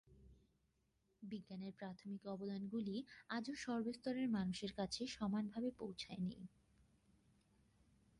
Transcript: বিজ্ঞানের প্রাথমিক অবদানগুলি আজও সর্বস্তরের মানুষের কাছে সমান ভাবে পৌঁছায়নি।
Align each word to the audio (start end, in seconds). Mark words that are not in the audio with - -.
বিজ্ঞানের 1.21 1.73
প্রাথমিক 1.79 2.21
অবদানগুলি 2.27 2.95
আজও 3.29 3.53
সর্বস্তরের 3.63 4.27
মানুষের 4.29 4.71
কাছে 4.79 5.01
সমান 5.15 5.43
ভাবে 5.53 5.69
পৌঁছায়নি। 5.79 6.37